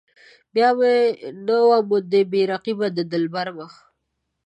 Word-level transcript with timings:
بیا 0.53 0.69
مې 0.77 0.93
نه 1.45 1.57
موند 1.89 2.13
بې 2.31 2.41
رقيبه 2.51 2.87
د 2.93 2.99
دلبر 3.11 3.47
مخ. 3.57 3.73